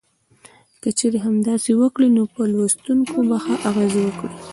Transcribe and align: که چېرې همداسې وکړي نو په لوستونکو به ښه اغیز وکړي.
که 0.81 0.89
چېرې 0.99 1.17
همداسې 1.25 1.71
وکړي 1.81 2.09
نو 2.15 2.23
په 2.33 2.41
لوستونکو 2.51 3.17
به 3.27 3.37
ښه 3.43 3.55
اغیز 3.69 3.93
وکړي. 4.01 4.31